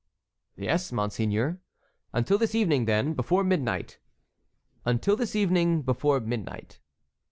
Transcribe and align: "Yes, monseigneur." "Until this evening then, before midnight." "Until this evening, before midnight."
"Yes, 0.55 0.91
monseigneur." 0.91 1.59
"Until 2.11 2.39
this 2.39 2.55
evening 2.55 2.85
then, 2.85 3.13
before 3.13 3.43
midnight." 3.43 3.99
"Until 4.83 5.15
this 5.15 5.35
evening, 5.35 5.83
before 5.83 6.19
midnight." 6.19 6.79